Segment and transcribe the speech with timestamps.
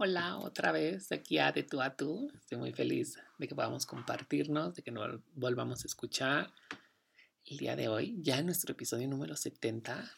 [0.00, 2.30] Hola, otra vez aquí a De tú a tú.
[2.34, 6.52] Estoy muy feliz de que podamos compartirnos, de que nos volvamos a escuchar
[7.44, 10.08] el día de hoy, ya en nuestro episodio número 70.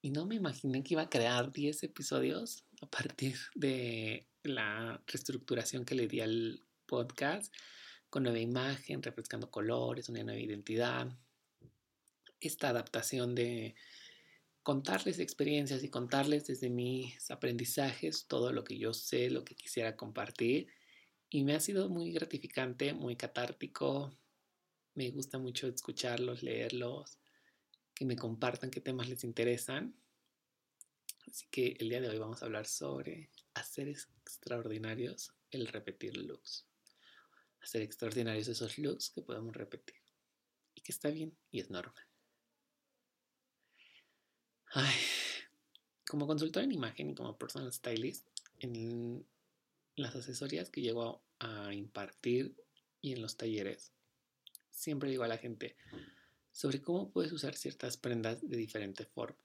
[0.00, 5.84] Y no me imaginé que iba a crear 10 episodios a partir de la reestructuración
[5.84, 7.52] que le di al podcast,
[8.10, 11.08] con nueva imagen, refrescando colores, una nueva identidad.
[12.40, 13.74] Esta adaptación de
[14.62, 19.96] contarles experiencias y contarles desde mis aprendizajes todo lo que yo sé, lo que quisiera
[19.96, 20.68] compartir.
[21.30, 24.12] Y me ha sido muy gratificante, muy catártico.
[24.94, 27.18] Me gusta mucho escucharlos, leerlos,
[27.94, 29.94] que me compartan qué temas les interesan.
[31.28, 36.66] Así que el día de hoy vamos a hablar sobre hacer extraordinarios el repetir looks.
[37.60, 39.96] Hacer extraordinarios esos looks que podemos repetir.
[40.74, 42.04] Y que está bien y es normal.
[46.08, 48.26] Como consultor en imagen y como personal stylist,
[48.58, 49.26] en
[49.96, 52.54] las asesorías que llego a impartir
[53.00, 53.92] y en los talleres,
[54.70, 55.76] siempre digo a la gente
[56.52, 59.38] sobre cómo puedes usar ciertas prendas de diferente forma.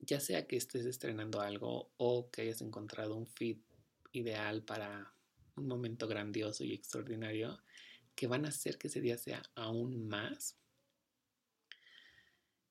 [0.00, 3.62] Ya sea que estés estrenando algo o que hayas encontrado un fit
[4.12, 5.12] ideal para
[5.56, 7.58] un momento grandioso y extraordinario
[8.14, 10.56] que van a hacer que ese día sea aún más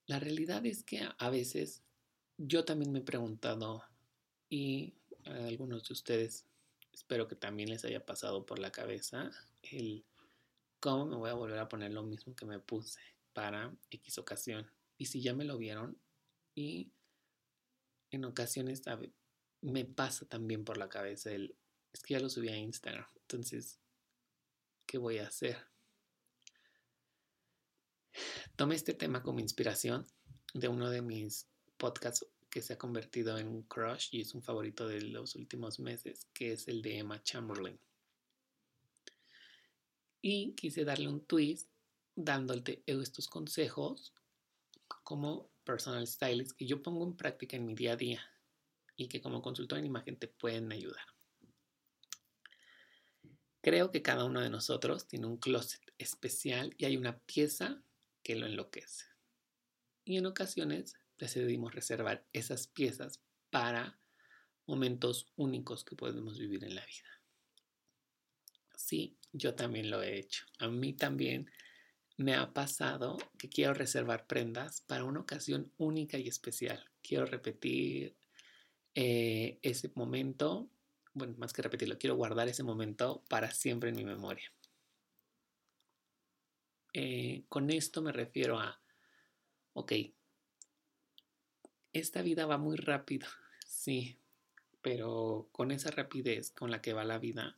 [0.10, 1.84] la realidad es que a veces
[2.36, 3.84] yo también me he preguntado
[4.50, 6.48] y a algunos de ustedes
[6.92, 9.30] espero que también les haya pasado por la cabeza
[9.62, 10.04] el
[10.80, 13.00] cómo me voy a volver a poner lo mismo que me puse
[13.34, 14.72] para X ocasión.
[14.98, 15.96] Y si ya me lo vieron
[16.56, 16.92] y
[18.12, 18.82] en ocasiones
[19.62, 21.56] me pasa también por la cabeza el
[21.92, 23.06] es que ya lo subí a Instagram.
[23.22, 23.80] Entonces,
[24.86, 25.58] ¿qué voy a hacer?
[28.56, 30.06] Tomé este tema como inspiración
[30.54, 31.48] de uno de mis
[31.78, 35.80] podcasts que se ha convertido en un crush y es un favorito de los últimos
[35.80, 37.80] meses, que es el de Emma Chamberlain.
[40.22, 41.70] Y quise darle un twist
[42.16, 44.14] dándote estos consejos
[45.04, 48.22] como personal stylist que yo pongo en práctica en mi día a día
[48.96, 51.06] y que como consultor en imagen te pueden ayudar.
[53.62, 57.84] Creo que cada uno de nosotros tiene un closet especial y hay una pieza
[58.24, 59.06] que lo enloquece.
[60.06, 64.00] Y en ocasiones decidimos reservar esas piezas para
[64.66, 67.22] momentos únicos que podemos vivir en la vida.
[68.76, 70.46] Sí, yo también lo he hecho.
[70.60, 71.52] A mí también
[72.20, 76.84] me ha pasado que quiero reservar prendas para una ocasión única y especial.
[77.02, 78.14] Quiero repetir
[78.94, 80.70] eh, ese momento,
[81.14, 84.52] bueno, más que repetirlo, quiero guardar ese momento para siempre en mi memoria.
[86.92, 88.82] Eh, con esto me refiero a,
[89.72, 89.94] ok,
[91.94, 93.30] esta vida va muy rápido,
[93.66, 94.20] sí,
[94.82, 97.58] pero con esa rapidez con la que va la vida,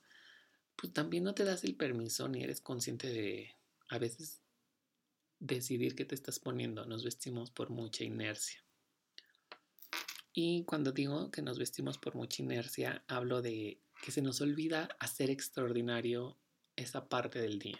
[0.76, 3.56] pues también no te das el permiso ni eres consciente de
[3.90, 4.42] a veces
[5.42, 6.86] decidir qué te estás poniendo.
[6.86, 8.64] Nos vestimos por mucha inercia.
[10.34, 14.88] Y cuando digo que nos vestimos por mucha inercia, hablo de que se nos olvida
[15.00, 16.38] hacer extraordinario
[16.78, 17.80] esa parte del día.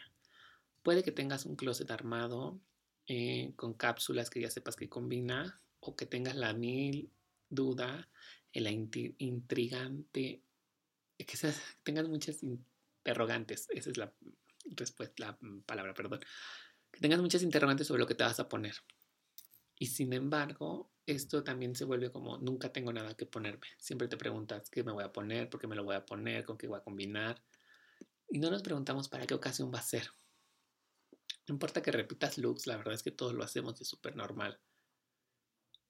[0.84, 2.60] Puede que tengas un closet armado
[3.08, 7.12] eh, con cápsulas que ya sepas que combina o que tengas la mil
[7.50, 8.10] duda,
[8.54, 10.42] la intrigante,
[11.18, 14.14] que tengas muchas interrogantes, esa es la
[14.66, 16.22] respuesta, la palabra, perdón,
[16.92, 18.76] que tengas muchas interrogantes sobre lo que te vas a poner.
[19.78, 23.68] Y sin embargo, esto también se vuelve como nunca tengo nada que ponerme.
[23.78, 26.46] Siempre te preguntas qué me voy a poner, por qué me lo voy a poner,
[26.46, 27.42] con qué voy a combinar.
[28.30, 30.08] Y no nos preguntamos para qué ocasión va a ser.
[31.48, 34.16] No importa que repitas looks, la verdad es que todos lo hacemos y es súper
[34.16, 34.60] normal.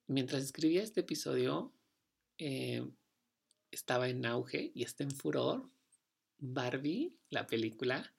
[0.08, 1.74] Mientras escribía este episodio,
[2.38, 2.86] eh,
[3.72, 5.70] estaba en auge y está en furor
[6.40, 8.16] Barbie, la película,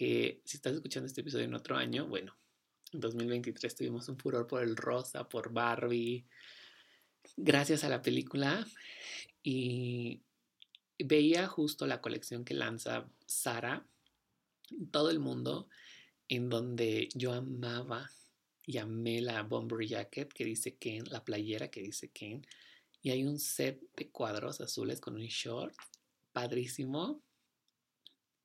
[0.00, 2.34] si estás escuchando este episodio en otro año, bueno,
[2.92, 6.26] en 2023 tuvimos un furor por el rosa, por Barbie,
[7.36, 8.66] gracias a la película.
[9.42, 10.22] Y
[10.98, 13.86] veía justo la colección que lanza Sara,
[14.90, 15.68] todo el mundo
[16.28, 18.10] en donde yo amaba
[18.64, 22.46] y amé la bomber jacket que dice Ken, la playera que dice Ken,
[23.02, 25.74] y hay un set de cuadros azules con un short
[26.32, 27.22] padrísimo,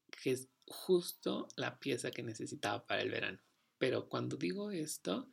[0.10, 3.40] que justo la pieza que necesitaba para el verano.
[3.78, 5.30] Pero cuando digo esto,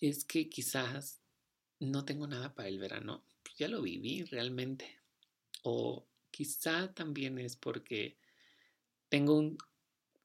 [0.00, 1.20] es que quizás
[1.80, 5.00] no tengo nada para el verano, pues ya lo viví realmente.
[5.62, 8.18] O Quizá también es porque
[9.08, 9.56] tengo un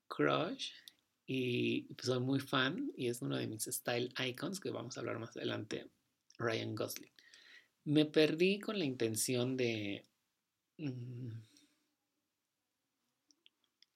[0.07, 0.71] crush
[1.27, 5.19] y soy muy fan y es uno de mis style icons que vamos a hablar
[5.19, 5.88] más adelante,
[6.39, 7.12] Ryan Gosling.
[7.83, 10.07] Me perdí con la intención de,
[10.77, 11.30] mm,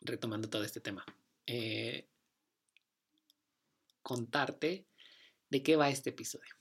[0.03, 1.05] retomando todo este tema,
[1.45, 2.07] eh,
[4.01, 4.85] contarte
[5.49, 6.53] de qué va este episodio,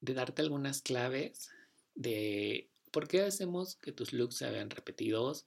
[0.00, 1.50] de darte algunas claves
[1.94, 5.46] de por qué hacemos que tus looks se vean repetidos,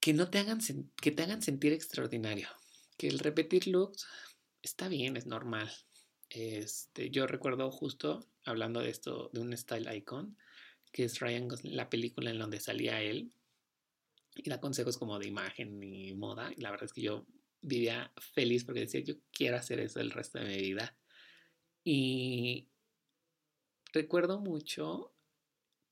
[0.00, 0.60] que no te hagan,
[1.00, 2.48] que te hagan sentir extraordinario,
[2.96, 4.06] que el repetir looks
[4.62, 5.72] está bien, es normal.
[6.28, 10.36] Este, yo recuerdo justo hablando de esto, de un style icon,
[10.92, 13.32] que es Ryan Gosling, la película en donde salía él,
[14.36, 16.52] y da consejos como de imagen y moda.
[16.56, 17.26] Y la verdad es que yo
[17.60, 20.96] vivía feliz porque decía, yo quiero hacer eso el resto de mi vida.
[21.84, 22.68] Y
[23.92, 25.14] recuerdo mucho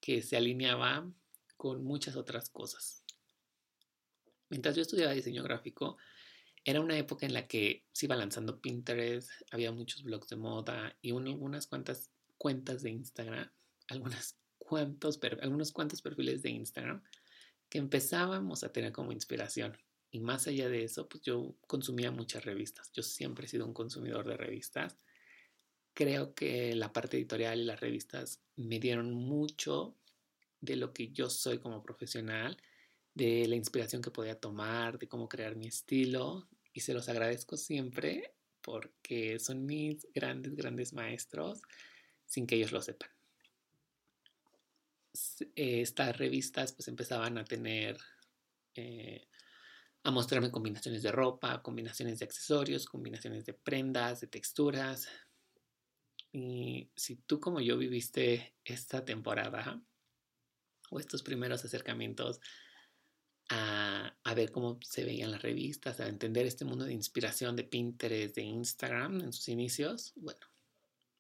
[0.00, 1.11] que se alineaba
[1.56, 3.02] con muchas otras cosas.
[4.50, 5.96] Mientras yo estudiaba diseño gráfico,
[6.64, 10.96] era una época en la que se iba lanzando Pinterest, había muchos blogs de moda
[11.02, 13.50] y unas cuantas cuentas de Instagram,
[13.88, 17.02] algunas cuantos, algunos cuantos perfiles de Instagram
[17.79, 19.76] empezábamos a tener como inspiración.
[20.11, 22.93] Y más allá de eso, pues yo consumía muchas revistas.
[22.93, 24.97] Yo siempre he sido un consumidor de revistas.
[25.93, 29.97] Creo que la parte editorial y las revistas me dieron mucho
[30.61, 32.56] de lo que yo soy como profesional,
[33.12, 36.49] de la inspiración que podía tomar, de cómo crear mi estilo.
[36.73, 41.61] Y se los agradezco siempre porque son mis grandes, grandes maestros
[42.25, 43.14] sin que ellos lo sepan.
[45.55, 47.99] Eh, estas revistas pues empezaban a tener,
[48.75, 49.29] eh,
[50.03, 55.09] a mostrarme combinaciones de ropa, combinaciones de accesorios, combinaciones de prendas, de texturas.
[56.33, 59.81] Y si tú como yo viviste esta temporada
[60.91, 62.41] o estos primeros acercamientos
[63.51, 67.65] a, a, ver cómo se veían las revistas, a entender este mundo de inspiración de
[67.65, 70.47] Pinterest, de Instagram en sus inicios, bueno,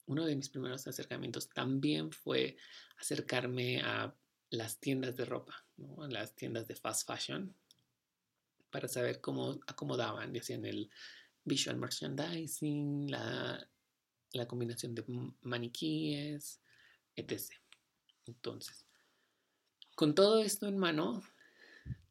[0.06, 2.56] uno de mis primeros acercamientos también fue
[2.98, 4.14] acercarme a
[4.50, 5.64] las tiendas de ropa,
[5.98, 7.54] a las tiendas de fast fashion,
[8.70, 10.90] para saber cómo acomodaban y hacían el
[11.44, 13.68] visual merchandising, la,
[14.32, 15.04] la combinación de
[15.42, 16.60] maniquíes,
[17.16, 17.54] etc.
[18.26, 18.84] Entonces,
[19.94, 21.22] con todo esto en mano,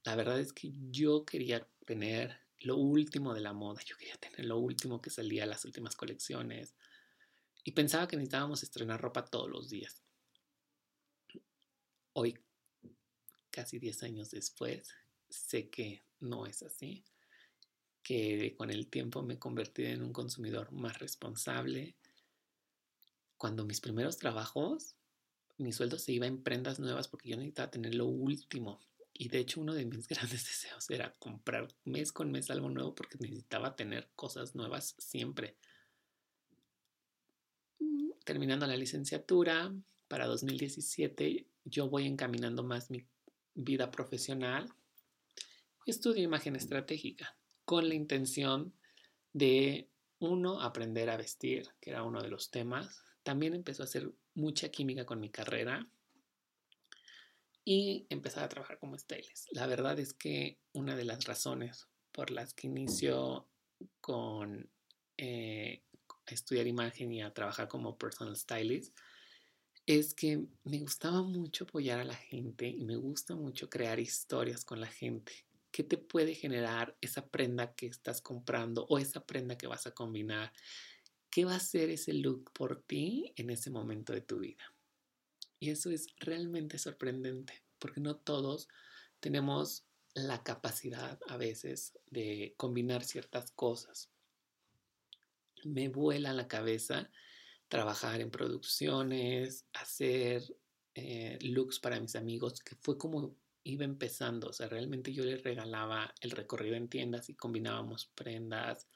[0.04, 4.46] la verdad es que yo quería tener lo último de la moda, yo quería tener
[4.46, 6.76] lo último que salía, las últimas colecciones,
[7.64, 10.04] y pensaba que necesitábamos estrenar ropa todos los días.
[12.14, 12.38] Hoy,
[13.50, 14.94] casi 10 años después,
[15.30, 17.04] sé que no es así,
[18.04, 21.96] que con el tiempo me convertí en un consumidor más responsable.
[23.38, 24.96] Cuando mis primeros trabajos,
[25.58, 28.82] mi sueldo se iba en prendas nuevas porque yo necesitaba tener lo último.
[29.14, 32.94] Y de hecho uno de mis grandes deseos era comprar mes con mes algo nuevo
[32.94, 35.58] porque necesitaba tener cosas nuevas siempre
[38.24, 39.74] terminando la licenciatura
[40.08, 43.06] para 2017, yo voy encaminando más mi
[43.54, 44.70] vida profesional.
[45.86, 48.74] Estudio imagen estratégica con la intención
[49.34, 49.90] de,
[50.20, 53.04] uno, aprender a vestir, que era uno de los temas.
[53.24, 55.88] También empezó a hacer mucha química con mi carrera
[57.66, 59.48] y empezar a trabajar como stylist.
[59.52, 63.48] La verdad es que una de las razones por las que inicio
[64.00, 64.70] con
[65.18, 65.84] eh,
[66.26, 68.96] a estudiar imagen y a trabajar como personal stylist
[69.86, 74.64] es que me gustaba mucho apoyar a la gente y me gusta mucho crear historias
[74.64, 75.46] con la gente.
[75.72, 79.92] ¿Qué te puede generar esa prenda que estás comprando o esa prenda que vas a
[79.92, 80.54] combinar?
[81.30, 84.64] ¿Qué va a ser ese look por ti en ese momento de tu vida?
[85.60, 88.70] Y eso es realmente sorprendente porque no todos
[89.20, 94.13] tenemos la capacidad a veces de combinar ciertas cosas
[95.66, 97.10] me vuela la cabeza
[97.68, 100.44] trabajar en producciones, hacer
[100.96, 104.50] eh, looks para mis amigos, que fue como iba empezando.
[104.50, 108.88] O sea, realmente yo les regalaba el recorrido en tiendas y combinábamos prendas.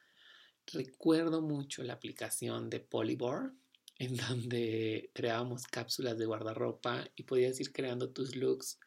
[0.71, 3.53] Recuerdo mucho la aplicación de Polybor,
[3.97, 8.79] en donde creábamos cápsulas de guardarropa y podías ir creando tus looks.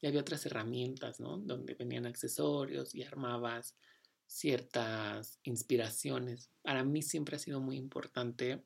[0.00, 1.38] Y había otras herramientas, ¿no?
[1.38, 3.76] Donde venían accesorios y armabas
[4.26, 6.50] ciertas inspiraciones.
[6.62, 8.62] Para mí siempre ha sido muy importante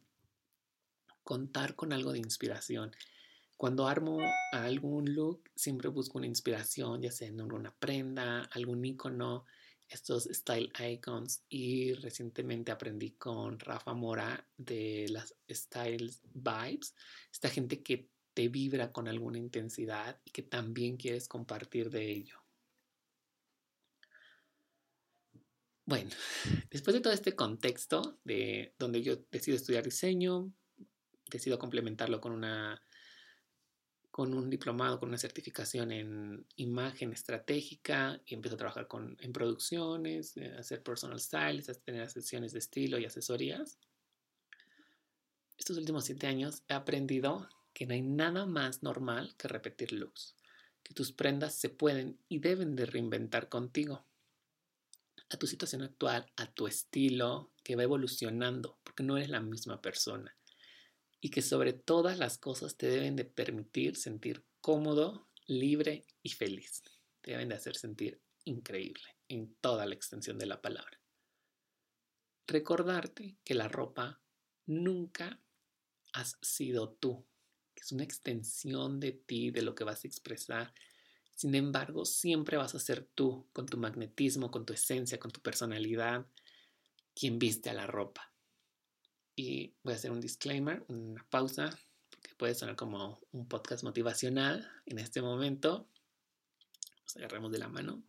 [1.22, 2.92] contar con algo de inspiración.
[3.56, 4.18] Cuando armo
[4.52, 9.44] algún look, siempre busco una inspiración, ya sea en una prenda, algún icono,
[9.86, 11.42] estos style icons.
[11.48, 16.94] Y recientemente aprendí con Rafa Mora de las Styles Vibes,
[17.30, 22.38] esta gente que te vibra con alguna intensidad y que también quieres compartir de ello.
[25.90, 26.10] Bueno,
[26.70, 30.52] después de todo este contexto de donde yo decido estudiar diseño,
[31.28, 32.80] decido complementarlo con una
[34.12, 39.32] con un diplomado, con una certificación en imagen estratégica y empiezo a trabajar con, en
[39.32, 43.80] producciones, eh, hacer personal styles, a tener sesiones de estilo y asesorías.
[45.58, 50.36] Estos últimos siete años he aprendido que no hay nada más normal que repetir looks,
[50.84, 54.04] que tus prendas se pueden y deben de reinventar contigo,
[55.30, 59.80] a tu situación actual, a tu estilo, que va evolucionando, porque no eres la misma
[59.80, 60.36] persona
[61.20, 66.82] y que sobre todas las cosas te deben de permitir sentir cómodo, libre y feliz.
[67.20, 71.00] Te deben de hacer sentir increíble en toda la extensión de la palabra.
[72.46, 74.22] Recordarte que la ropa
[74.66, 75.40] nunca
[76.12, 77.26] has sido tú,
[77.74, 80.74] que es una extensión de ti, de lo que vas a expresar.
[81.40, 85.40] Sin embargo, siempre vas a ser tú, con tu magnetismo, con tu esencia, con tu
[85.40, 86.26] personalidad,
[87.14, 88.30] quien viste a la ropa.
[89.34, 91.70] Y voy a hacer un disclaimer, una pausa,
[92.10, 95.88] porque puede sonar como un podcast motivacional en este momento.
[97.04, 98.02] Nos agarramos de la mano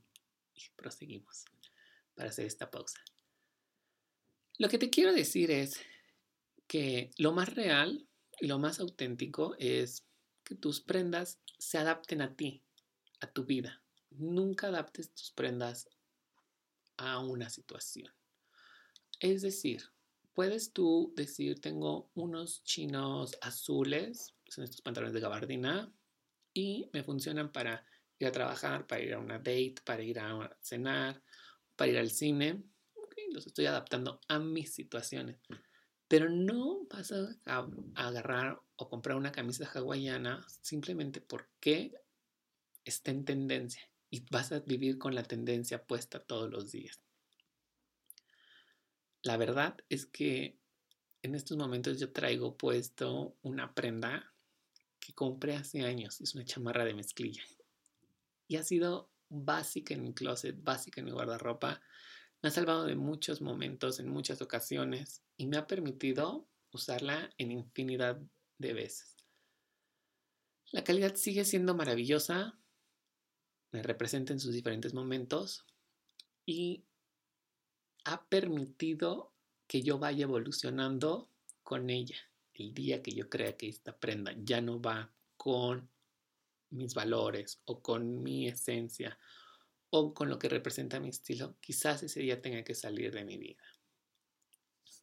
[0.54, 1.46] y proseguimos
[2.14, 3.00] para hacer esta pausa.
[4.58, 5.80] Lo que te quiero decir es
[6.68, 8.10] que lo más real
[8.42, 10.04] y lo más auténtico es
[10.44, 12.62] que tus prendas se adapten a ti,
[13.22, 13.82] a tu vida.
[14.10, 15.88] Nunca adaptes tus prendas
[16.98, 18.14] a una situación.
[19.20, 19.84] Es decir,
[20.34, 25.94] puedes tú decir, tengo unos chinos azules, son estos pantalones de gabardina,
[26.54, 27.86] y me funcionan para
[28.20, 31.22] ir a trabajar, para ir a una date, para ir a cenar,
[31.76, 32.64] para ir al cine.
[33.32, 35.38] los estoy adaptando a mis situaciones.
[36.08, 41.94] Pero no vas a, a agarrar o comprar una camisa hawaiana simplemente porque
[42.86, 47.02] está en tendencia y vas a vivir con la tendencia puesta todos los días.
[49.24, 50.58] La verdad es que
[51.22, 54.34] en estos momentos yo traigo puesto una prenda
[55.00, 56.20] que compré hace años.
[56.22, 57.44] Es una chamarra de mezclilla.
[58.48, 61.82] Y ha sido básica en mi closet, básica en mi guardarropa.
[62.42, 67.52] Me ha salvado de muchos momentos, en muchas ocasiones, y me ha permitido usarla en
[67.52, 68.20] infinidad
[68.58, 69.16] de veces.
[70.72, 72.58] La calidad sigue siendo maravillosa,
[73.72, 75.66] me representa en sus diferentes momentos
[76.46, 76.84] y
[78.04, 79.32] ha permitido
[79.68, 81.30] que yo vaya evolucionando
[81.64, 82.18] con ella.
[82.54, 85.90] El día que yo crea que esta prenda ya no va con
[86.70, 89.18] mis valores o con mi esencia
[89.90, 93.38] o con lo que representa mi estilo, quizás ese día tenga que salir de mi
[93.38, 93.64] vida.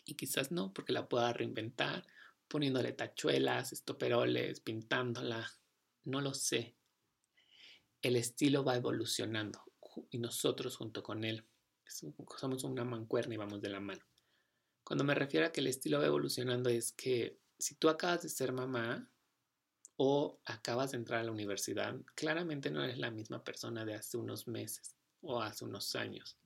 [0.06, 2.06] Y quizás no, porque la pueda reinventar
[2.48, 5.46] poniéndole tachuelas, estoperoles, pintándola.
[6.04, 6.77] No lo sé.
[8.02, 9.62] El estilo va evolucionando
[10.10, 11.44] y nosotros junto con él
[11.86, 14.04] somos una mancuerna y vamos de la mano.
[14.84, 18.28] Cuando me refiero a que el estilo va evolucionando es que si tú acabas de
[18.28, 19.10] ser mamá
[19.96, 24.16] o acabas de entrar a la universidad, claramente no eres la misma persona de hace
[24.16, 26.38] unos meses o hace unos años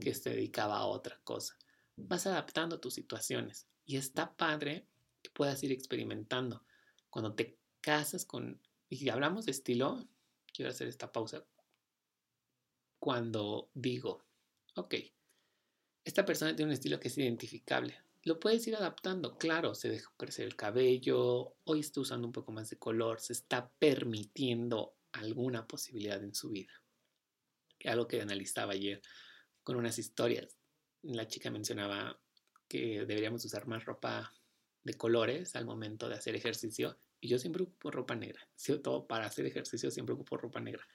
[0.00, 1.56] que se dedicaba a otra cosa.
[1.96, 4.86] Vas adaptando tus situaciones y está padre
[5.22, 6.64] que puedas ir experimentando.
[7.10, 10.06] Cuando te casas con, y hablamos de estilo,
[10.54, 11.44] quiero hacer esta pausa,
[12.98, 14.24] cuando digo,
[14.76, 14.94] ok,
[16.04, 17.98] esta persona tiene un estilo que es identificable.
[18.22, 22.52] Lo puedes ir adaptando, claro, se dejó crecer el cabello, hoy está usando un poco
[22.52, 26.72] más de color, se está permitiendo alguna posibilidad en su vida.
[27.84, 29.02] Algo que analizaba ayer
[29.62, 30.56] con unas historias.
[31.02, 32.18] La chica mencionaba
[32.66, 34.32] que deberíamos usar más ropa
[34.84, 39.06] de colores al momento de hacer ejercicio y yo siempre ocupo ropa negra, sobre todo
[39.06, 40.86] para hacer ejercicio siempre ocupo ropa negra.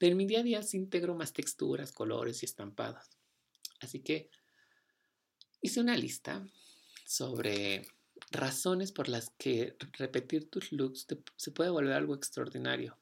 [0.00, 3.08] En mi día a día sí integro más texturas, colores y estampados.
[3.78, 4.28] Así que
[5.60, 6.44] hice una lista
[7.04, 7.86] sobre
[8.32, 12.98] razones por las que repetir tus looks se puede volver algo extraordinario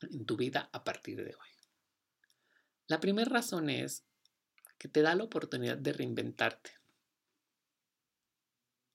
[0.00, 1.50] en tu vida a partir de hoy.
[2.86, 4.02] La primera razón es
[4.78, 6.70] que te da la oportunidad de reinventarte.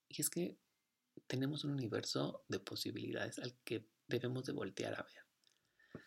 [0.09, 0.57] Y es que
[1.31, 6.03] tenemos un universo de posibilidades al que debemos de voltear a ver.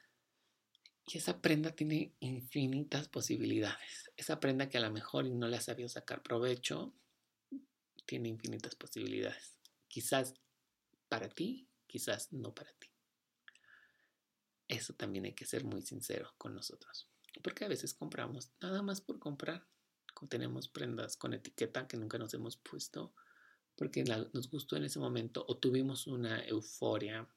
[1.06, 4.10] Y esa prenda tiene infinitas posibilidades.
[4.18, 6.92] Esa prenda que a lo mejor no le ha sabido sacar provecho,
[8.04, 9.58] tiene infinitas posibilidades.
[9.88, 10.34] Quizás
[11.08, 12.90] para ti, quizás no para ti.
[14.68, 17.08] Eso también hay que ser muy sincero con nosotros.
[17.42, 19.66] Porque a veces compramos nada más por comprar.
[20.28, 23.14] Tenemos prendas con etiqueta que nunca nos hemos puesto
[23.76, 27.28] porque nos gustó en ese momento o tuvimos una euforia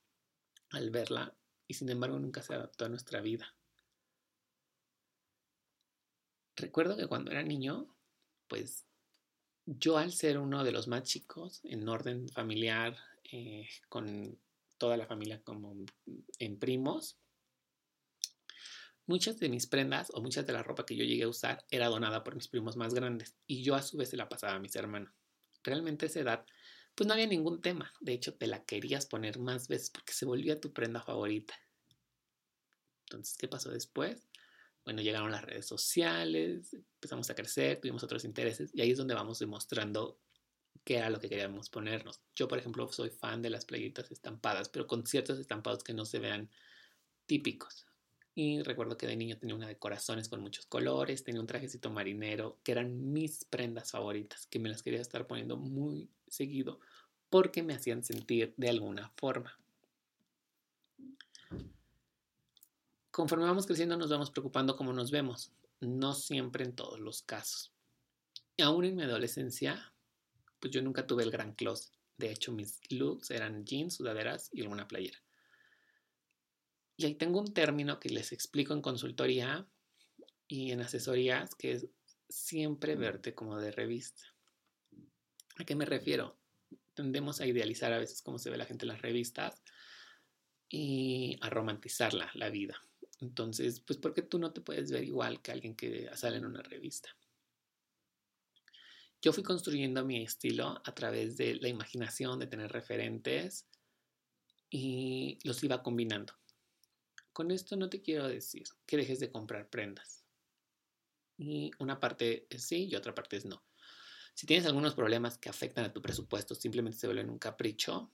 [0.69, 1.35] al verla
[1.67, 3.55] y sin embargo nunca se adaptó a nuestra vida.
[6.55, 7.87] Recuerdo que cuando era niño,
[8.47, 8.85] pues
[9.65, 12.97] yo al ser uno de los más chicos en orden familiar,
[13.31, 14.39] eh, con
[14.77, 15.75] toda la familia como
[16.39, 17.17] en primos,
[19.05, 21.87] muchas de mis prendas o muchas de la ropa que yo llegué a usar era
[21.87, 24.59] donada por mis primos más grandes y yo a su vez se la pasaba a
[24.59, 25.13] mis hermanos.
[25.67, 26.45] Realmente esa edad
[26.95, 27.93] pues no había ningún tema.
[27.99, 31.53] De hecho, te la querías poner más veces porque se volvía tu prenda favorita.
[33.05, 34.29] Entonces, ¿qué pasó después?
[34.85, 39.13] Bueno, llegaron las redes sociales, empezamos a crecer, tuvimos otros intereses y ahí es donde
[39.13, 40.21] vamos demostrando
[40.85, 42.21] qué era lo que queríamos ponernos.
[42.33, 46.05] Yo, por ejemplo, soy fan de las playitas estampadas, pero con ciertos estampados que no
[46.05, 46.49] se vean
[47.25, 47.86] típicos.
[48.39, 51.89] Y recuerdo que de niño tenía una de corazones con muchos colores, tenía un trajecito
[51.89, 56.79] marinero, que eran mis prendas favoritas, que me las quería estar poniendo muy seguido
[57.31, 59.57] porque me hacían sentir de alguna forma.
[63.09, 67.71] Conforme vamos creciendo nos vamos preocupando cómo nos vemos, no siempre en todos los casos.
[68.55, 69.93] Y aún en mi adolescencia,
[70.59, 71.91] pues yo nunca tuve el gran closet.
[72.19, 75.17] De hecho, mis looks eran jeans, sudaderas y alguna playera.
[76.97, 79.67] Y ahí tengo un término que les explico en consultoría
[80.47, 81.87] y en asesorías, que es
[82.27, 84.23] siempre verte como de revista.
[85.57, 86.37] ¿A qué me refiero?
[86.95, 89.61] Tendemos a idealizar a veces cómo se ve la gente en las revistas
[90.69, 92.81] y a romantizarla, la vida.
[93.21, 96.45] Entonces, pues, ¿por qué tú no te puedes ver igual que alguien que sale en
[96.45, 97.15] una revista?
[99.21, 103.67] Yo fui construyendo mi estilo a través de la imaginación, de tener referentes
[104.69, 106.33] y los iba combinando.
[107.37, 110.25] Con esto no te quiero decir que dejes de comprar prendas.
[111.37, 113.63] Y una parte es sí y otra parte es no.
[114.33, 118.11] Si tienes algunos problemas que afectan a tu presupuesto, simplemente se vuelven un capricho,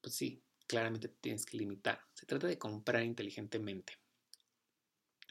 [0.00, 2.04] pues sí, claramente tienes que limitar.
[2.14, 3.96] Se trata de comprar inteligentemente.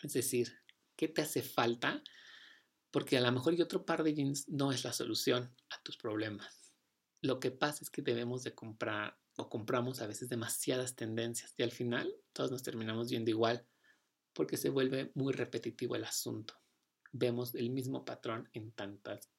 [0.02, 0.58] Es decir,
[0.96, 2.02] ¿qué te hace falta?
[2.92, 5.98] Porque a lo mejor y otro par de jeans no es la solución a tus
[5.98, 6.72] problemas.
[7.20, 11.64] Lo que pasa es que debemos de comprar o compramos a veces demasiadas tendencias y
[11.64, 13.66] al final todos nos terminamos viendo igual
[14.34, 16.56] porque se vuelve muy repetitivo el asunto.
[17.12, 19.30] Vemos el mismo patrón en tantas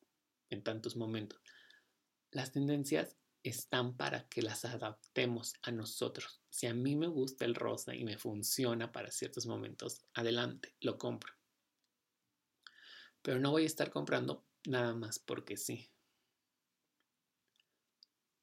[0.50, 1.40] en tantos momentos.
[2.30, 6.40] Las tendencias están para que las adaptemos a nosotros.
[6.48, 10.96] Si a mí me gusta el rosa y me funciona para ciertos momentos, adelante, lo
[10.96, 11.32] compro.
[13.22, 15.90] Pero no voy a estar comprando nada más porque sí.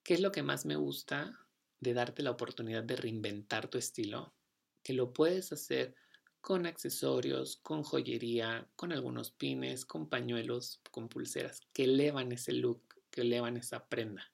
[0.04, 1.41] ¿Qué es lo que más me gusta
[1.82, 4.32] de darte la oportunidad de reinventar tu estilo?
[4.84, 5.96] Que lo puedes hacer
[6.40, 12.82] con accesorios, con joyería, con algunos pines, con pañuelos, con pulseras, que elevan ese look,
[13.10, 14.32] que elevan esa prenda.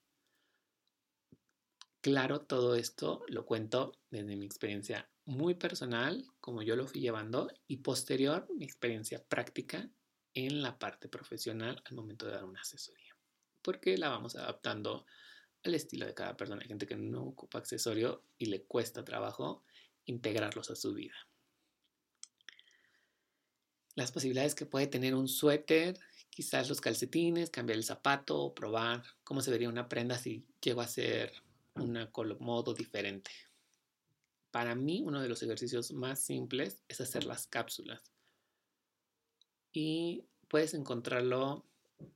[2.02, 7.50] Claro, todo esto lo cuento desde mi experiencia muy personal, como yo lo fui llevando,
[7.66, 9.90] y posterior mi experiencia práctica
[10.34, 13.16] en la parte profesional al momento de dar una asesoría.
[13.62, 15.06] Porque la vamos adaptando
[15.68, 16.62] al estilo de cada persona.
[16.62, 19.62] Hay gente que no ocupa accesorio y le cuesta trabajo
[20.06, 21.14] integrarlos a su vida
[23.98, 25.98] las posibilidades que puede tener un suéter,
[26.30, 30.84] quizás los calcetines, cambiar el zapato, probar cómo se vería una prenda si llego a
[30.84, 31.32] hacer
[31.74, 33.32] un modo diferente.
[34.52, 38.00] Para mí, uno de los ejercicios más simples es hacer las cápsulas.
[39.72, 41.66] Y puedes encontrarlo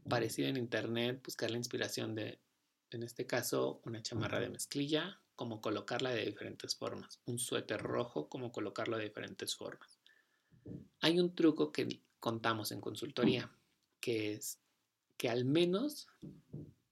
[0.08, 2.38] parecido en internet, buscar la inspiración de,
[2.94, 7.20] en este caso, una chamarra de mezclilla, cómo colocarla de diferentes formas.
[7.26, 9.98] Un suéter rojo, cómo colocarlo de diferentes formas.
[11.00, 13.50] Hay un truco que contamos en consultoría,
[14.00, 14.58] que es
[15.16, 16.08] que al menos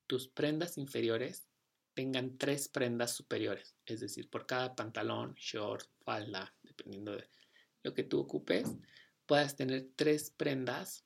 [0.06, 1.46] tus prendas inferiores
[1.94, 7.28] tengan tres prendas superiores, es decir, por cada pantalón, short, falda, dependiendo de
[7.82, 8.76] lo que tú ocupes,
[9.26, 11.04] puedas tener tres prendas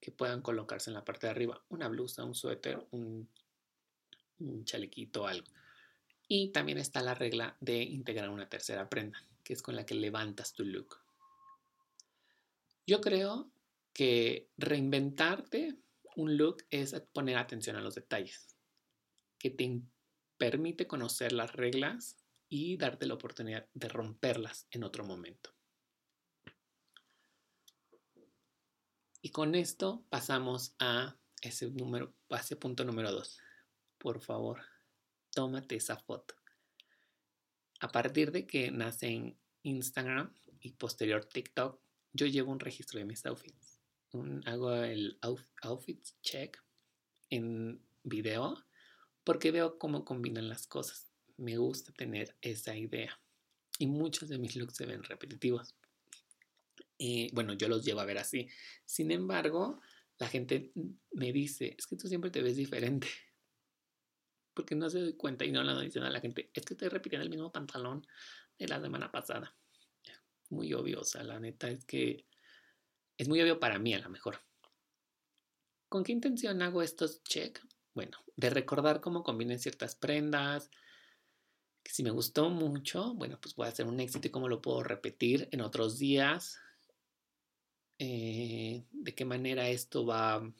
[0.00, 3.28] que puedan colocarse en la parte de arriba, una blusa, un suéter, un,
[4.38, 5.46] un chalequito, algo.
[6.28, 9.94] Y también está la regla de integrar una tercera prenda, que es con la que
[9.94, 10.98] levantas tu look.
[12.86, 13.50] Yo creo
[13.92, 15.76] que reinventarte
[16.16, 18.56] un look es poner atención a los detalles,
[19.38, 19.80] que te
[20.38, 22.16] permite conocer las reglas
[22.48, 25.56] y darte la oportunidad de romperlas en otro momento.
[29.22, 33.40] Y con esto pasamos a ese, número, a punto número dos.
[33.98, 34.60] Por favor,
[35.34, 36.34] tómate esa foto.
[37.80, 41.80] A partir de que nace en Instagram y posterior TikTok,
[42.12, 43.80] yo llevo un registro de mis outfits.
[44.46, 45.18] hago el
[45.62, 46.56] outfit check
[47.28, 48.64] en video
[49.24, 51.12] porque veo cómo combinan las cosas.
[51.36, 53.20] Me gusta tener esa idea.
[53.78, 55.74] y muchos de mis looks se ven repetitivos.
[57.32, 58.48] Bueno, yo los llevo a ver así.
[58.86, 59.80] Sin embargo,
[60.18, 60.72] la gente
[61.12, 63.08] me dice, es que tú siempre te ves diferente.
[64.56, 66.88] Porque no se doy cuenta y no lo dicen a la gente, es que estoy
[66.88, 68.06] repitiendo el mismo pantalón
[68.58, 69.54] de la semana pasada.
[70.48, 72.24] Muy obvio, o sea, la neta es que
[73.18, 74.40] es muy obvio para mí a lo mejor.
[75.90, 77.60] ¿Con qué intención hago estos check?
[77.92, 80.70] Bueno, de recordar cómo combinen ciertas prendas,
[81.84, 84.82] si me gustó mucho, bueno, pues voy a hacer un éxito y cómo lo puedo
[84.82, 86.58] repetir en otros días,
[87.98, 90.52] eh, de qué manera esto va a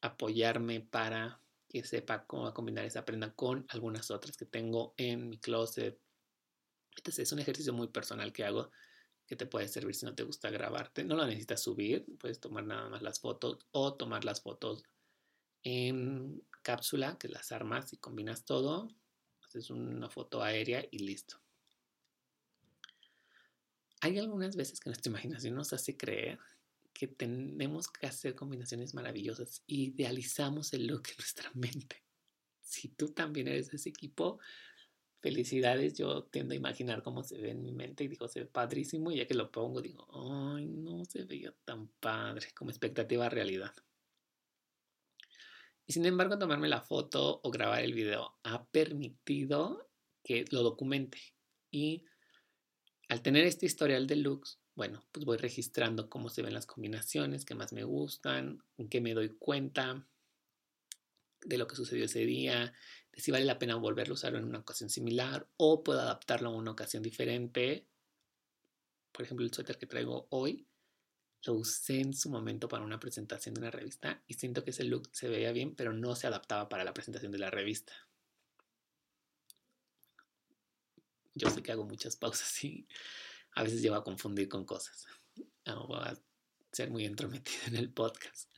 [0.00, 1.40] apoyarme para
[1.82, 6.00] que sepa cómo combinar esa prenda con algunas otras que tengo en mi closet.
[6.96, 8.70] Entonces es un ejercicio muy personal que hago
[9.26, 11.04] que te puede servir si no te gusta grabarte.
[11.04, 14.84] No lo necesitas subir, puedes tomar nada más las fotos o tomar las fotos
[15.64, 18.88] en cápsula, que las armas y combinas todo.
[19.46, 21.42] Haces una foto aérea y listo.
[24.00, 26.38] Hay algunas veces que nuestra imaginación nos hace creer
[26.96, 29.62] que tenemos que hacer combinaciones maravillosas.
[29.66, 32.02] Idealizamos el look en nuestra mente.
[32.60, 34.38] Si tú también eres de ese equipo,
[35.20, 35.98] felicidades.
[35.98, 39.10] Yo tiendo a imaginar cómo se ve en mi mente y digo, se ve padrísimo.
[39.10, 40.06] Y ya que lo pongo, digo,
[40.56, 43.74] ay, no se veía tan padre como expectativa realidad.
[45.86, 49.90] Y sin embargo, tomarme la foto o grabar el video ha permitido
[50.24, 51.18] que lo documente.
[51.70, 52.04] Y
[53.08, 57.46] al tener este historial de looks, bueno, pues voy registrando cómo se ven las combinaciones,
[57.46, 60.06] qué más me gustan, en qué me doy cuenta
[61.44, 62.74] de lo que sucedió ese día,
[63.10, 66.50] de si vale la pena volverlo a usar en una ocasión similar o puedo adaptarlo
[66.50, 67.86] a una ocasión diferente.
[69.12, 70.66] Por ejemplo, el suéter que traigo hoy
[71.44, 74.84] lo usé en su momento para una presentación de una revista y siento que ese
[74.84, 77.94] look se veía bien, pero no se adaptaba para la presentación de la revista.
[81.34, 82.86] Yo sé que hago muchas pausas y
[83.56, 85.06] a veces llevo a confundir con cosas.
[85.88, 86.16] Voy a
[86.70, 88.50] ser muy entrometido en el podcast.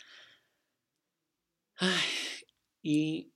[2.82, 3.32] y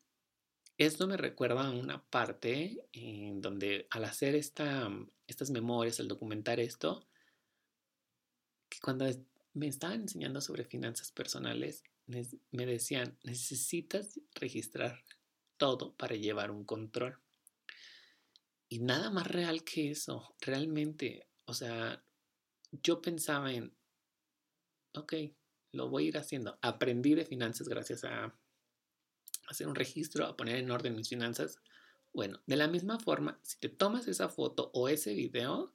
[0.76, 4.90] esto me recuerda a una parte en donde al hacer esta,
[5.28, 7.06] estas memorias, al documentar esto,
[8.68, 9.06] que cuando
[9.54, 15.04] me estaban enseñando sobre finanzas personales, me decían, necesitas registrar
[15.56, 17.20] todo para llevar un control.
[18.68, 22.04] Y nada más real que eso, realmente o sea,
[22.70, 23.76] yo pensaba en,
[24.94, 25.14] ok,
[25.72, 26.58] lo voy a ir haciendo.
[26.62, 28.34] Aprendí de finanzas gracias a
[29.48, 31.58] hacer un registro, a poner en orden mis finanzas.
[32.12, 35.74] Bueno, de la misma forma, si te tomas esa foto o ese video,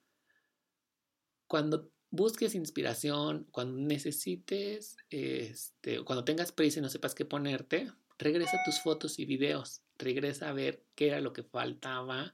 [1.47, 8.57] cuando busques inspiración, cuando necesites, este, cuando tengas prisa y no sepas qué ponerte, regresa
[8.57, 12.33] a tus fotos y videos, regresa a ver qué era lo que faltaba,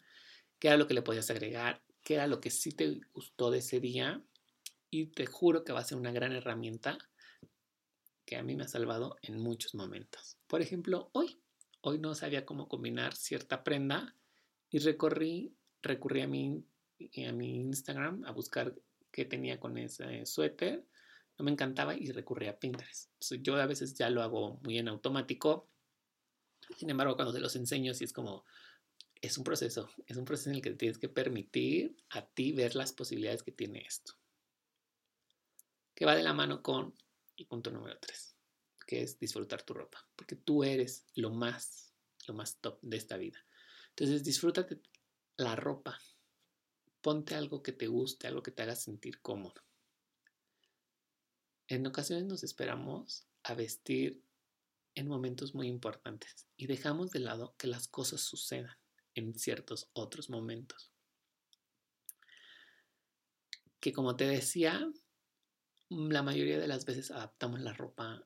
[0.60, 3.60] qué era lo que le podías agregar, qué era lo que sí te gustó de
[3.60, 4.24] ese día
[4.89, 6.98] y te juro que va a ser una gran herramienta
[8.26, 10.38] que a mí me ha salvado en muchos momentos.
[10.48, 11.42] Por ejemplo, hoy,
[11.82, 14.16] hoy no sabía cómo combinar cierta prenda
[14.70, 16.63] y recorrí, recurrí a mi,
[17.28, 18.74] a mi Instagram a buscar
[19.12, 20.86] qué tenía con ese suéter.
[21.38, 23.12] No me encantaba y recurrí a Pinterest.
[23.42, 25.68] yo a veces ya lo hago muy en automático.
[26.78, 28.46] Sin embargo, cuando te los enseño, sí es como,
[29.24, 32.76] es un proceso, es un proceso en el que tienes que permitir a ti ver
[32.76, 34.16] las posibilidades que tiene esto.
[35.96, 36.94] Que va de la mano con
[37.38, 38.36] el punto número 3,
[38.86, 41.94] que es disfrutar tu ropa, porque tú eres lo más,
[42.28, 43.40] lo más top de esta vida.
[43.92, 44.82] Entonces, disfrútate
[45.38, 45.98] la ropa.
[47.00, 49.64] Ponte algo que te guste, algo que te haga sentir cómodo.
[51.70, 54.22] En ocasiones nos esperamos a vestir
[54.96, 58.83] en momentos muy importantes y dejamos de lado que las cosas sucedan
[59.15, 60.91] en ciertos otros momentos.
[63.80, 64.89] Que como te decía,
[65.89, 68.26] la mayoría de las veces adaptamos la ropa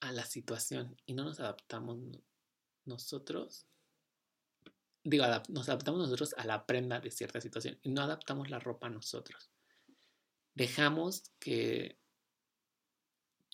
[0.00, 1.98] a la situación y no nos adaptamos
[2.84, 3.66] nosotros.
[5.04, 8.88] Digo, nos adaptamos nosotros a la prenda de cierta situación y no adaptamos la ropa
[8.88, 9.50] a nosotros.
[10.54, 11.98] Dejamos que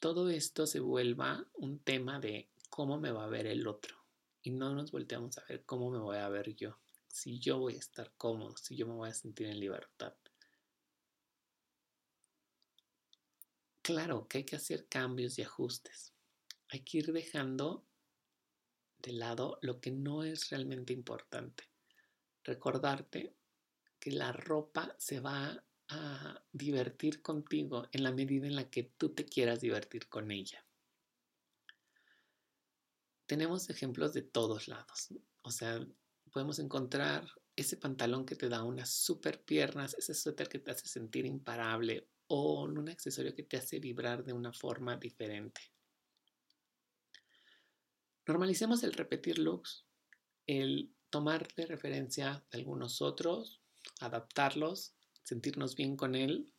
[0.00, 3.97] todo esto se vuelva un tema de cómo me va a ver el otro
[4.48, 7.74] y no nos volteamos a ver cómo me voy a ver yo, si yo voy
[7.74, 10.14] a estar cómodo, si yo me voy a sentir en libertad.
[13.82, 16.14] Claro que hay que hacer cambios y ajustes.
[16.70, 17.86] Hay que ir dejando
[18.96, 21.64] de lado lo que no es realmente importante.
[22.42, 23.36] Recordarte
[24.00, 29.10] que la ropa se va a divertir contigo en la medida en la que tú
[29.10, 30.67] te quieras divertir con ella
[33.28, 35.08] tenemos ejemplos de todos lados.
[35.42, 35.86] O sea,
[36.32, 40.88] podemos encontrar ese pantalón que te da unas super piernas, ese suéter que te hace
[40.88, 45.60] sentir imparable o un accesorio que te hace vibrar de una forma diferente.
[48.26, 49.84] Normalicemos el repetir looks,
[50.46, 53.60] el tomar de referencia de algunos otros,
[54.00, 56.50] adaptarlos, sentirnos bien con él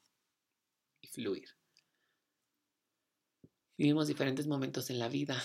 [1.01, 1.49] y fluir.
[3.75, 5.41] Vivimos diferentes momentos en la vida.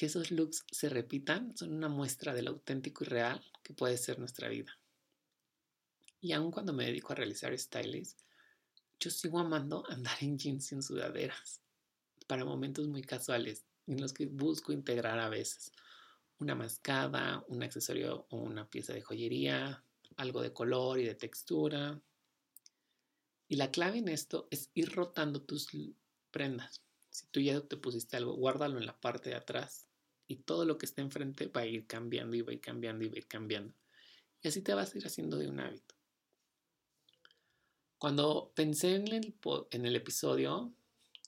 [0.00, 3.98] Que esos looks se repitan son una muestra de lo auténtico y real que puede
[3.98, 4.80] ser nuestra vida.
[6.22, 8.16] Y aun cuando me dedico a realizar styles,
[8.98, 11.60] yo sigo amando andar en jeans en sudaderas
[12.26, 15.70] para momentos muy casuales en los que busco integrar a veces
[16.38, 19.84] una mascada, un accesorio o una pieza de joyería,
[20.16, 22.00] algo de color y de textura.
[23.48, 25.68] Y la clave en esto es ir rotando tus
[26.30, 26.80] prendas.
[27.10, 29.89] Si tú ya te pusiste algo, guárdalo en la parte de atrás
[30.30, 33.04] y todo lo que esté enfrente va a ir cambiando y va a ir cambiando
[33.04, 33.74] y va a ir cambiando.
[34.40, 35.96] Y así te vas a ir haciendo de un hábito.
[37.98, 39.34] Cuando pensé en el,
[39.72, 40.72] en el episodio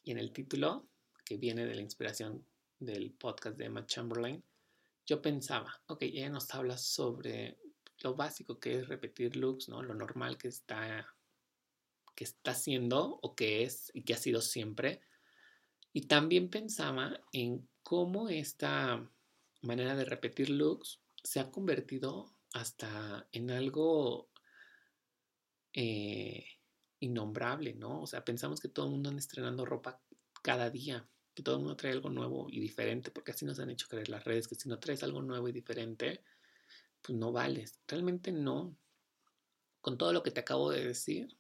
[0.05, 0.87] y en el título,
[1.25, 2.47] que viene de la inspiración
[2.79, 4.41] del podcast de Emma Chamberlain,
[5.05, 7.59] yo pensaba, ok, ella nos habla sobre
[8.05, 9.83] lo básico que es repetir looks, ¿no?
[9.83, 11.12] Lo normal que está,
[12.15, 15.01] que está haciendo o que es y que ha sido siempre.
[15.93, 19.11] Y también pensaba en cómo esta
[19.62, 24.31] manera de repetir looks se ha convertido hasta en algo
[25.73, 26.45] eh,
[27.01, 28.03] innombrable, ¿no?
[28.03, 30.01] O sea, pensamos que todo el mundo anda estrenando ropa
[30.42, 33.71] cada día que todo el mundo trae algo nuevo y diferente, porque así nos han
[33.71, 36.23] hecho creer las redes que si no traes algo nuevo y diferente,
[37.01, 37.81] pues no vales.
[37.88, 38.77] Realmente no.
[39.81, 41.37] Con todo lo que te acabo de decir,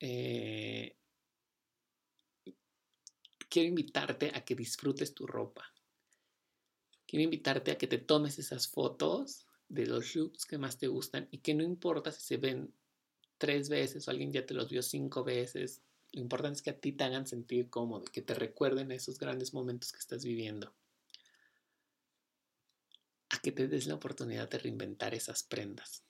[0.00, 0.96] eh,
[3.50, 5.64] quiero invitarte a que disfrutes tu ropa.
[7.06, 11.28] Quiero invitarte a que te tomes esas fotos de los looks que más te gustan
[11.30, 12.72] y que no importa si se ven
[13.36, 15.82] tres veces o alguien ya te los vio cinco veces,
[16.12, 19.52] lo importante es que a ti te hagan sentir cómodo, que te recuerden esos grandes
[19.52, 20.72] momentos que estás viviendo.
[23.30, 26.04] A que te des la oportunidad de reinventar esas prendas.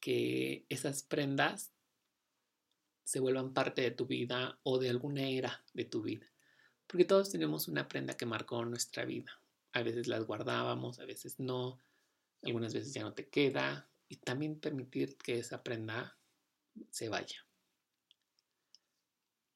[0.00, 1.70] Que esas prendas
[3.12, 6.26] se vuelvan parte de tu vida o de alguna era de tu vida.
[6.86, 9.38] Porque todos tenemos una prenda que marcó nuestra vida.
[9.74, 11.78] A veces las guardábamos, a veces no.
[12.42, 13.86] Algunas veces ya no te queda.
[14.08, 16.16] Y también permitir que esa prenda
[16.88, 17.46] se vaya.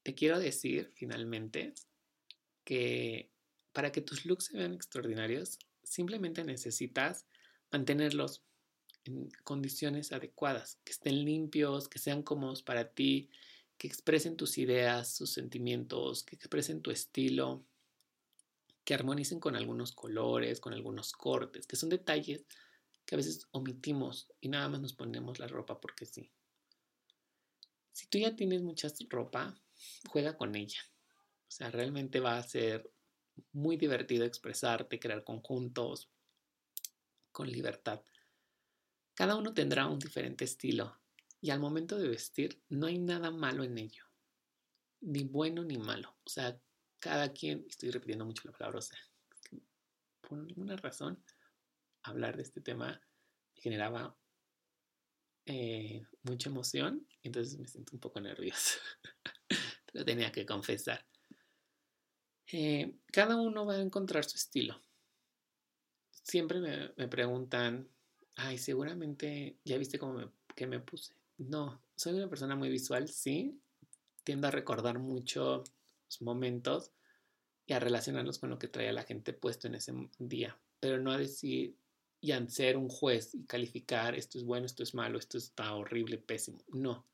[0.03, 1.73] Te quiero decir finalmente
[2.63, 3.31] que
[3.73, 7.25] para que tus looks se vean extraordinarios, simplemente necesitas
[7.71, 8.43] mantenerlos
[9.07, 13.29] en condiciones adecuadas, que estén limpios, que sean cómodos para ti,
[13.77, 17.65] que expresen tus ideas, tus sentimientos, que expresen tu estilo,
[18.83, 22.45] que armonicen con algunos colores, con algunos cortes, que son detalles
[23.05, 26.31] que a veces omitimos y nada más nos ponemos la ropa porque sí.
[27.93, 29.59] Si tú ya tienes mucha ropa,
[30.09, 30.79] juega con ella.
[31.47, 32.91] O sea, realmente va a ser
[33.53, 36.09] muy divertido expresarte, crear conjuntos
[37.31, 38.01] con libertad.
[39.17, 41.01] Cada uno tendrá un diferente estilo
[41.41, 44.05] y al momento de vestir no hay nada malo en ello,
[45.01, 46.15] ni bueno ni malo.
[46.23, 46.61] O sea,
[46.99, 48.99] cada quien, estoy repitiendo mucho la palabra, o sea,
[50.21, 51.23] por alguna razón,
[52.03, 53.01] hablar de este tema
[53.55, 54.15] me generaba
[55.45, 58.77] eh, mucha emoción, entonces me siento un poco nervioso.
[59.93, 61.03] lo tenía que confesar.
[62.51, 64.79] Eh, cada uno va a encontrar su estilo.
[66.11, 66.59] Siempre
[66.95, 67.89] me, preguntan,
[68.37, 71.13] ay, seguramente ya viste cómo me, que me puse.
[71.37, 73.59] No, soy una persona muy visual, sí.
[74.23, 75.71] Tiendo a recordar muchos
[76.21, 76.91] momentos
[77.65, 81.11] y a relacionarlos con lo que traía la gente puesto en ese día, pero no
[81.11, 81.75] a decir
[82.19, 85.73] y a ser un juez y calificar esto es bueno, esto es malo, esto está
[85.75, 86.59] horrible, pésimo.
[86.69, 87.05] No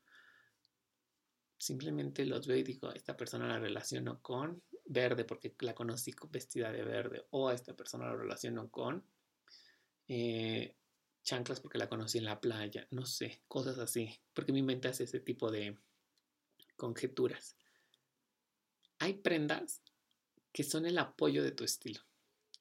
[1.64, 6.70] simplemente los veo y digo, esta persona la relaciono con verde porque la conocí vestida
[6.70, 9.02] de verde, o a esta persona la relaciono con
[10.08, 10.74] eh,
[11.24, 15.04] chanclas porque la conocí en la playa, no sé, cosas así, porque mi mente hace
[15.04, 15.76] ese tipo de
[16.76, 17.56] conjeturas.
[18.98, 19.82] Hay prendas
[20.52, 22.00] que son el apoyo de tu estilo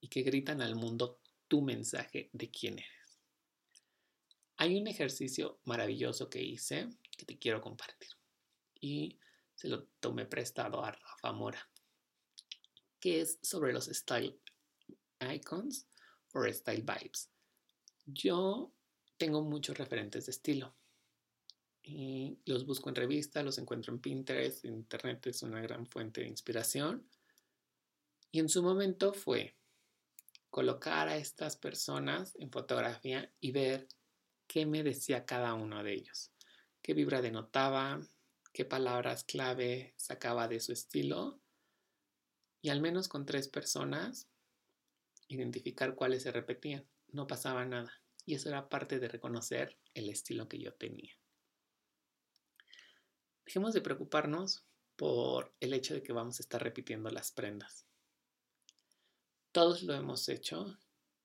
[0.01, 3.19] y que gritan al mundo tu mensaje de quién eres.
[4.57, 8.09] Hay un ejercicio maravilloso que hice que te quiero compartir
[8.79, 9.19] y
[9.55, 11.69] se lo tomé prestado a Rafa Mora,
[12.99, 14.39] que es sobre los style
[15.19, 15.87] icons
[16.33, 17.29] o style vibes.
[18.05, 18.71] Yo
[19.17, 20.75] tengo muchos referentes de estilo
[21.81, 26.27] y los busco en revistas, los encuentro en Pinterest, Internet es una gran fuente de
[26.27, 27.07] inspiración.
[28.31, 29.55] Y en su momento fue
[30.49, 33.87] colocar a estas personas en fotografía y ver
[34.47, 36.31] qué me decía cada uno de ellos,
[36.81, 38.01] qué vibra denotaba,
[38.53, 41.39] qué palabras clave sacaba de su estilo
[42.61, 44.27] y al menos con tres personas
[45.27, 46.85] identificar cuáles se repetían.
[47.13, 47.93] No pasaba nada
[48.25, 51.13] y eso era parte de reconocer el estilo que yo tenía.
[53.45, 57.85] Dejemos de preocuparnos por el hecho de que vamos a estar repitiendo las prendas.
[59.51, 60.77] Todos lo hemos hecho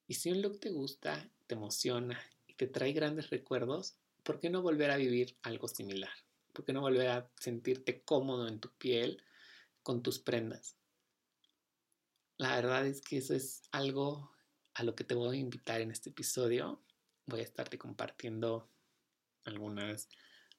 [0.07, 4.51] y si un look te gusta, te emociona y te trae grandes recuerdos, ¿por qué
[4.51, 6.13] no volver a vivir algo similar?
[6.53, 9.23] ¿Por qué no volver a sentirte cómodo en tu piel
[9.83, 10.77] con tus prendas?
[12.37, 14.31] La verdad es que eso es algo
[14.79, 16.81] a lo que te voy a invitar en este episodio.
[17.27, 18.71] Voy a estarte compartiendo
[19.45, 20.09] algunas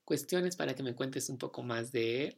[0.04, 2.38] cuestiones para que me cuentes un poco más de,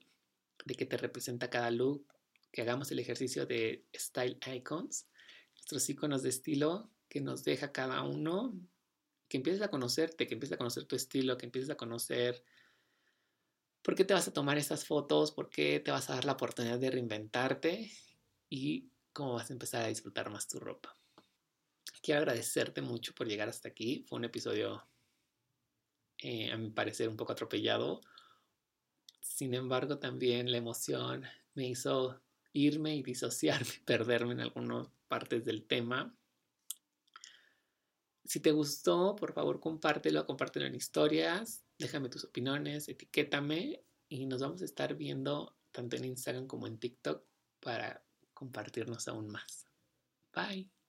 [0.63, 2.05] de qué te representa cada look,
[2.51, 5.07] que hagamos el ejercicio de Style Icons,
[5.55, 8.53] nuestros iconos de estilo que nos deja cada uno,
[9.27, 12.43] que empieces a conocerte, que empieces a conocer tu estilo, que empieces a conocer
[13.81, 16.33] por qué te vas a tomar esas fotos, por qué te vas a dar la
[16.33, 17.91] oportunidad de reinventarte
[18.49, 21.00] y cómo vas a empezar a disfrutar más tu ropa.
[22.01, 24.05] Quiero agradecerte mucho por llegar hasta aquí.
[24.07, 24.83] Fue un episodio
[26.19, 28.01] eh, a mi parecer, un poco atropellado.
[29.19, 32.21] Sin embargo, también la emoción me hizo
[32.53, 36.15] irme y disociarme, perderme en algunas partes del tema.
[38.23, 44.41] Si te gustó, por favor, compártelo, compártelo en historias, déjame tus opiniones, etiquétame y nos
[44.41, 47.25] vamos a estar viendo tanto en Instagram como en TikTok
[47.59, 49.67] para compartirnos aún más.
[50.33, 50.80] Bye.